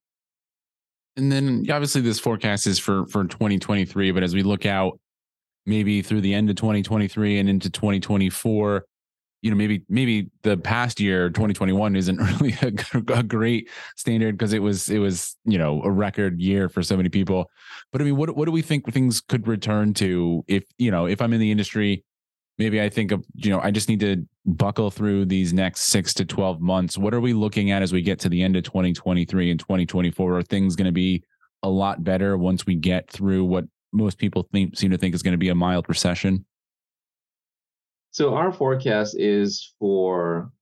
And 1.17 1.31
then 1.31 1.65
obviously 1.71 2.01
this 2.01 2.19
forecast 2.19 2.67
is 2.67 2.79
for 2.79 3.07
for 3.07 3.25
2023, 3.25 4.11
but 4.11 4.23
as 4.23 4.35
we 4.35 4.43
look 4.43 4.67
out 4.67 4.99
maybe 5.65 6.03
through 6.03 6.21
the 6.21 6.35
end 6.35 6.51
of 6.51 6.57
2023 6.57 7.39
and 7.39 7.49
into 7.49 7.71
2024 7.71 8.85
you 9.43 9.51
know 9.51 9.57
maybe 9.57 9.83
maybe 9.89 10.31
the 10.43 10.57
past 10.57 11.01
year 11.01 11.29
2021 11.29 11.97
isn't 11.97 12.17
really 12.41 12.55
a, 12.63 13.19
a 13.19 13.23
great 13.23 13.69
standard 13.97 14.39
because 14.39 14.53
it 14.53 14.61
was 14.61 14.89
it 14.89 14.99
was 14.99 15.37
you 15.45 15.59
know 15.59 15.83
a 15.83 15.91
record 15.91 16.41
year 16.41 16.69
for 16.69 16.83
so 16.83 16.97
many 16.97 17.09
people. 17.09 17.51
But 17.91 18.01
i 18.01 18.05
mean 18.05 18.17
what 18.17 18.37
what 18.37 18.47
do 18.47 18.53
we 18.53 18.63
think 18.63 18.91
things 18.93 19.21
could 19.21 19.47
return 19.47 19.95
to 19.95 20.45
if 20.49 20.65
you 20.79 20.91
know 20.91 21.07
if 21.07 21.21
i'm 21.21 21.33
in 21.33 21.41
the 21.41 21.51
industry 21.51 22.05
maybe 22.59 22.81
i 22.81 22.89
think 22.89 23.13
of 23.13 23.25
you 23.35 23.51
know 23.51 23.61
i 23.61 23.71
just 23.71 23.89
need 23.89 24.01
to 24.01 24.27
buckle 24.45 24.91
through 24.91 25.25
these 25.25 25.53
next 25.53 25.85
6 25.85 26.15
to 26.15 26.25
12 26.25 26.61
months. 26.61 26.99
What 26.99 27.15
are 27.15 27.21
we 27.21 27.33
looking 27.33 27.71
at 27.71 27.83
as 27.83 27.93
we 27.93 28.03
get 28.03 28.19
to 28.21 28.29
the 28.29 28.43
end 28.43 28.57
of 28.57 28.65
2023 28.65 29.51
and 29.51 29.61
2024 29.61 30.37
are 30.37 30.43
things 30.43 30.77
going 30.77 30.87
to 30.87 30.93
be 30.93 31.23
a 31.63 31.69
lot 31.69 32.03
better 32.03 32.37
once 32.37 32.67
we 32.67 32.75
get 32.75 33.09
through 33.11 33.45
what 33.45 33.65
most 33.93 34.19
people 34.19 34.49
think, 34.53 34.77
seem 34.77 34.91
to 34.91 34.99
think 34.99 35.15
is 35.15 35.23
going 35.23 35.33
to 35.33 35.39
be 35.39 35.51
a 35.51 35.55
mild 35.55 35.89
recession? 35.89 36.45
So 38.13 38.35
our 38.35 38.53
forecast 38.53 39.17
is 39.19 39.73
for, 39.79 40.53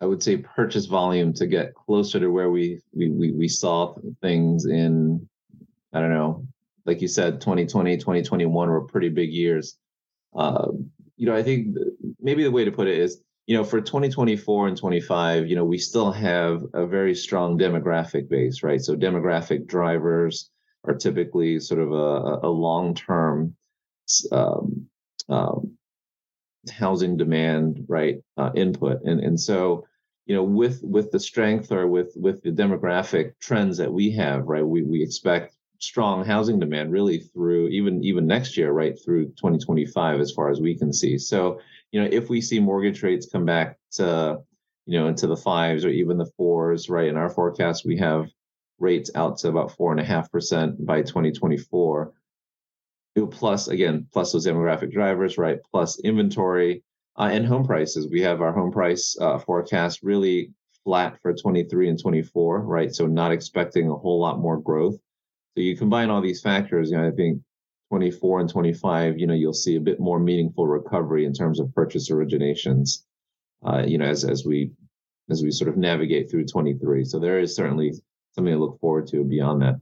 I 0.00 0.06
would 0.06 0.22
say, 0.22 0.38
purchase 0.38 0.86
volume 0.86 1.32
to 1.34 1.46
get 1.46 1.72
closer 1.74 2.18
to 2.18 2.28
where 2.28 2.50
we 2.50 2.80
we 2.92 3.10
we, 3.10 3.30
we 3.30 3.48
saw 3.48 3.94
things 4.20 4.66
in, 4.66 5.26
I 5.92 6.00
don't 6.00 6.12
know, 6.12 6.44
like 6.84 7.00
you 7.00 7.06
said, 7.06 7.40
2020, 7.40 7.96
2021 7.96 8.68
were 8.68 8.80
pretty 8.82 9.08
big 9.08 9.32
years. 9.32 9.78
Uh, 10.36 10.66
you 11.16 11.26
know, 11.26 11.36
I 11.36 11.44
think 11.44 11.76
maybe 12.20 12.42
the 12.42 12.50
way 12.50 12.64
to 12.64 12.72
put 12.72 12.88
it 12.88 12.98
is, 12.98 13.22
you 13.46 13.56
know, 13.56 13.62
for 13.62 13.80
2024 13.80 14.66
and 14.66 14.76
25, 14.76 15.46
you 15.46 15.54
know, 15.54 15.64
we 15.64 15.78
still 15.78 16.10
have 16.10 16.64
a 16.74 16.86
very 16.86 17.14
strong 17.14 17.56
demographic 17.56 18.28
base, 18.28 18.64
right? 18.64 18.80
So 18.80 18.96
demographic 18.96 19.68
drivers 19.68 20.50
are 20.82 20.94
typically 20.94 21.60
sort 21.60 21.80
of 21.80 21.92
a, 21.92 22.48
a 22.48 22.50
long-term 22.50 23.54
um, 24.32 24.86
um, 25.28 25.76
housing 26.70 27.16
demand, 27.16 27.84
right, 27.88 28.16
uh, 28.36 28.50
input, 28.54 29.02
and 29.04 29.20
and 29.20 29.38
so 29.40 29.86
you 30.26 30.34
know 30.34 30.42
with 30.42 30.80
with 30.82 31.10
the 31.10 31.20
strength 31.20 31.72
or 31.72 31.86
with 31.86 32.12
with 32.16 32.42
the 32.42 32.50
demographic 32.50 33.32
trends 33.40 33.78
that 33.78 33.92
we 33.92 34.10
have, 34.12 34.46
right, 34.46 34.66
we 34.66 34.82
we 34.82 35.02
expect 35.02 35.54
strong 35.80 36.24
housing 36.24 36.58
demand 36.58 36.92
really 36.92 37.18
through 37.18 37.68
even 37.68 38.02
even 38.04 38.26
next 38.26 38.56
year, 38.56 38.72
right, 38.72 38.98
through 39.04 39.26
2025 39.26 40.20
as 40.20 40.32
far 40.32 40.50
as 40.50 40.60
we 40.60 40.76
can 40.76 40.92
see. 40.92 41.18
So 41.18 41.60
you 41.92 42.00
know 42.02 42.08
if 42.10 42.28
we 42.28 42.40
see 42.40 42.60
mortgage 42.60 43.02
rates 43.02 43.28
come 43.30 43.44
back 43.44 43.78
to 43.92 44.38
you 44.86 44.98
know 44.98 45.08
into 45.08 45.26
the 45.26 45.36
fives 45.36 45.84
or 45.84 45.90
even 45.90 46.18
the 46.18 46.30
fours, 46.36 46.88
right, 46.88 47.08
in 47.08 47.16
our 47.16 47.30
forecast 47.30 47.84
we 47.84 47.98
have 47.98 48.28
rates 48.78 49.10
out 49.14 49.38
to 49.38 49.48
about 49.48 49.72
four 49.72 49.92
and 49.92 50.00
a 50.00 50.04
half 50.04 50.30
percent 50.30 50.84
by 50.84 51.02
2024. 51.02 52.12
Plus, 53.30 53.68
again, 53.68 54.06
plus 54.12 54.32
those 54.32 54.46
demographic 54.46 54.92
drivers, 54.92 55.38
right? 55.38 55.58
Plus 55.70 56.00
inventory 56.00 56.82
uh, 57.16 57.28
and 57.30 57.46
home 57.46 57.64
prices. 57.64 58.08
We 58.08 58.20
have 58.22 58.40
our 58.40 58.52
home 58.52 58.72
price 58.72 59.16
uh, 59.20 59.38
forecast 59.38 60.00
really 60.02 60.52
flat 60.84 61.18
for 61.22 61.32
23 61.32 61.88
and 61.88 62.00
24, 62.00 62.62
right? 62.62 62.94
So 62.94 63.06
not 63.06 63.32
expecting 63.32 63.88
a 63.88 63.94
whole 63.94 64.20
lot 64.20 64.40
more 64.40 64.58
growth. 64.58 64.96
So 65.54 65.60
you 65.60 65.76
combine 65.76 66.10
all 66.10 66.20
these 66.20 66.42
factors, 66.42 66.90
you 66.90 66.96
know, 66.96 67.06
I 67.06 67.12
think 67.12 67.40
24 67.90 68.40
and 68.40 68.50
25, 68.50 69.18
you 69.18 69.26
know, 69.26 69.34
you'll 69.34 69.52
see 69.52 69.76
a 69.76 69.80
bit 69.80 70.00
more 70.00 70.18
meaningful 70.18 70.66
recovery 70.66 71.24
in 71.24 71.32
terms 71.32 71.60
of 71.60 71.72
purchase 71.74 72.10
originations, 72.10 73.04
uh, 73.64 73.84
you 73.86 73.98
know, 73.98 74.06
as 74.06 74.24
as 74.24 74.44
we 74.44 74.72
as 75.30 75.42
we 75.42 75.50
sort 75.50 75.68
of 75.68 75.76
navigate 75.76 76.30
through 76.30 76.44
23. 76.44 77.04
So 77.04 77.18
there 77.18 77.38
is 77.38 77.54
certainly 77.54 77.92
something 78.34 78.52
to 78.52 78.58
look 78.58 78.80
forward 78.80 79.06
to 79.08 79.24
beyond 79.24 79.62
that. 79.62 79.80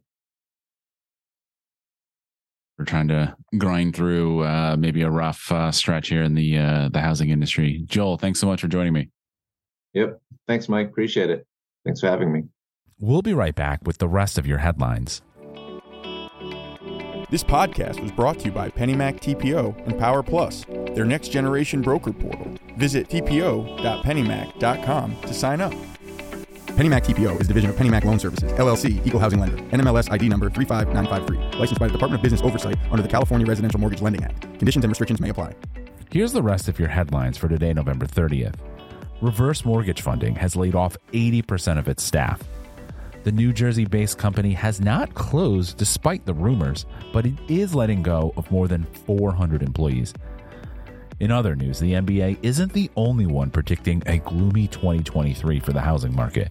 We're 2.83 2.87
trying 2.87 3.09
to 3.09 3.35
grind 3.59 3.95
through 3.95 4.43
uh, 4.43 4.75
maybe 4.77 5.03
a 5.03 5.09
rough 5.09 5.53
uh, 5.53 5.71
stretch 5.71 6.09
here 6.09 6.25
in 6.25 6.35
the 6.35 6.59
uh, 6.59 6.89
the 6.89 6.99
housing 6.99 7.31
industry. 7.31 7.85
Joel, 7.87 8.19
thanks 8.19 8.41
so 8.41 8.49
much 8.49 8.61
for 8.61 8.67
joining 8.67 8.93
me. 8.93 9.09
Yep. 9.95 10.21
Thanks, 10.49 10.69
Mike. 10.69 10.89
Appreciate 10.89 11.31
it. 11.31 11.47
Thanks 11.85 12.01
for 12.01 12.09
having 12.09 12.33
me. 12.33 12.43
We'll 12.99 13.23
be 13.23 13.35
right 13.35 13.55
back 13.55 13.83
with 13.85 13.99
the 13.99 14.09
rest 14.09 14.37
of 14.37 14.49
your 14.49 14.59
headlines. 14.59 15.23
This 17.31 17.45
podcast 17.45 18.03
was 18.03 18.11
brought 18.11 18.41
to 18.41 18.47
you 18.47 18.51
by 18.51 18.69
PennyMac 18.69 19.21
TPO 19.21 19.87
and 19.87 19.97
Power 19.97 20.25
Plus, 20.25 20.65
their 20.97 21.05
next 21.05 21.29
generation 21.29 21.83
broker 21.83 22.13
portal. 22.13 22.59
Visit 22.79 23.09
tpo.pennymac.com 23.09 25.21
to 25.21 25.33
sign 25.33 25.61
up. 25.61 25.73
PennyMac 26.83 27.05
TPO 27.05 27.41
is 27.41 27.47
a 27.47 27.49
division 27.49 27.71
of 27.71 27.77
PennyMac 27.77 28.03
Loan 28.03 28.19
Services, 28.19 28.51
LLC, 28.55 29.07
Equal 29.07 29.21
Housing 29.21 29.39
Lender, 29.39 29.57
NMLS 29.71 30.11
ID 30.11 30.29
number 30.29 30.51
35953, 30.51 31.61
licensed 31.61 31.79
by 31.79 31.87
the 31.87 31.93
Department 31.93 32.19
of 32.19 32.23
Business 32.25 32.43
Oversight 32.43 32.77
under 32.91 33.03
the 33.03 33.09
California 33.09 33.47
Residential 33.47 33.79
Mortgage 33.79 34.03
Lending 34.03 34.25
Act. 34.25 34.41
Conditions 34.59 34.85
and 34.85 34.91
restrictions 34.91 35.21
may 35.21 35.29
apply. 35.29 35.55
Here's 36.11 36.33
the 36.33 36.43
rest 36.43 36.67
of 36.67 36.81
your 36.81 36.89
headlines 36.89 37.39
for 37.39 37.47
today, 37.47 37.73
November 37.73 38.05
30th. 38.05 38.57
Reverse 39.21 39.65
Mortgage 39.65 40.01
Funding 40.01 40.35
has 40.35 40.57
laid 40.57 40.75
off 40.75 40.97
80% 41.13 41.79
of 41.79 41.87
its 41.87 42.03
staff. 42.03 42.43
The 43.23 43.31
New 43.31 43.53
Jersey 43.53 43.85
based 43.85 44.19
company 44.19 44.53
has 44.53 44.81
not 44.81 45.15
closed 45.15 45.77
despite 45.77 46.27
the 46.27 46.35
rumors, 46.35 46.85
but 47.13 47.27
it 47.27 47.35
is 47.47 47.77
letting 47.77 48.03
go 48.03 48.33
of 48.37 48.51
more 48.51 48.67
than 48.67 48.87
400 49.07 49.63
employees. 49.63 50.13
In 51.21 51.31
other 51.31 51.55
news, 51.55 51.79
the 51.79 51.93
MBA 51.93 52.39
isn't 52.43 52.73
the 52.73 52.91
only 52.97 53.27
one 53.27 53.51
predicting 53.51 54.03
a 54.07 54.19
gloomy 54.19 54.67
2023 54.67 55.61
for 55.61 55.73
the 55.73 55.81
housing 55.81 56.17
market. 56.17 56.51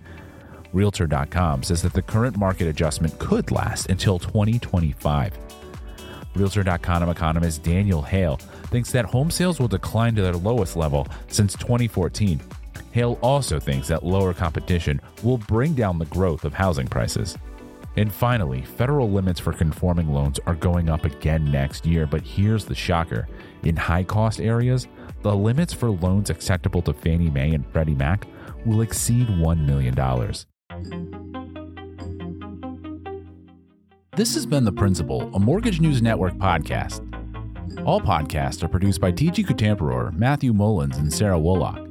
Realtor.com 0.74 1.64
says 1.64 1.82
that 1.82 1.94
the 1.94 2.02
current 2.02 2.38
market 2.38 2.68
adjustment 2.68 3.18
could 3.20 3.52
last 3.52 3.90
until 3.90 4.20
2025. 4.20 5.38
Realtor.com 6.36 7.10
economist 7.10 7.64
Danielle 7.64 8.02
Hale 8.02 8.38
thinks 8.38 8.92
that 8.92 9.06
home 9.06 9.30
sales 9.30 9.60
will 9.60 9.68
decline 9.68 10.16
to 10.16 10.22
their 10.22 10.34
lowest 10.34 10.76
level 10.76 11.08
since 11.28 11.54
2014 11.56 12.40
Hale 12.92 13.18
also 13.22 13.60
thinks 13.60 13.88
that 13.88 14.04
lower 14.04 14.34
competition 14.34 15.02
will 15.24 15.38
bring 15.38 15.74
down 15.74 15.98
the 15.98 16.06
growth 16.06 16.44
of 16.44 16.54
housing 16.54 16.88
prices. 16.88 17.38
And 17.98 18.14
finally, 18.14 18.62
federal 18.62 19.10
limits 19.10 19.40
for 19.40 19.54
conforming 19.54 20.14
loans 20.14 20.40
are 20.46 20.56
going 20.56 20.90
up 20.90 21.04
again 21.06 21.52
next 21.52 21.86
year, 21.86 22.06
but 22.06 22.22
here's 22.22 22.66
the 22.66 22.76
shocker. 22.76 23.28
In 23.64 23.76
high 23.76 24.04
cost 24.04 24.40
areas, 24.40 24.88
the 25.24 25.36
limits 25.36 25.74
for 25.74 25.90
loans 25.90 26.30
acceptable 26.30 26.82
to 26.84 26.94
Fannie 26.94 27.30
Mae 27.30 27.54
and 27.54 27.66
Freddie 27.72 27.96
Mac 27.96 28.26
will 28.66 28.82
exceed 28.82 29.28
$1 29.28 29.66
million. 29.66 29.96
This 34.16 34.36
has 34.36 34.46
been 34.46 34.66
The 34.66 34.72
Principal, 34.72 35.34
a 35.34 35.40
Mortgage 35.40 35.80
News 35.80 36.02
Network 36.02 36.34
podcast. 36.34 37.08
All 37.86 38.02
podcasts 38.02 38.62
are 38.62 38.68
produced 38.68 39.02
by 39.02 39.12
TG 39.12 39.46
Kutamperor, 39.46 40.14
Matthew 40.14 40.54
Mullins, 40.54 40.98
and 40.98 41.12
Sarah 41.12 41.40
Woloch. 41.40 41.88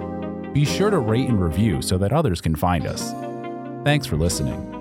Be 0.52 0.64
sure 0.64 0.90
to 0.90 0.98
rate 0.98 1.28
and 1.28 1.42
review 1.42 1.82
so 1.82 1.98
that 1.98 2.12
others 2.12 2.40
can 2.40 2.54
find 2.54 2.86
us. 2.86 3.12
Thanks 3.84 4.06
for 4.06 4.16
listening. 4.16 4.79